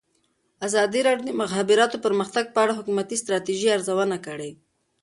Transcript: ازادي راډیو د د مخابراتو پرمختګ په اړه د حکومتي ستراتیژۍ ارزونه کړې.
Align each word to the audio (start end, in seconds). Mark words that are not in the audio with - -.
ازادي 0.67 0.99
راډیو 1.07 1.25
د 1.27 1.31
د 1.35 1.39
مخابراتو 1.43 2.01
پرمختګ 2.05 2.45
په 2.51 2.59
اړه 2.63 2.71
د 2.73 2.77
حکومتي 2.79 3.15
ستراتیژۍ 3.23 3.67
ارزونه 3.75 4.17
کړې. 4.25 4.51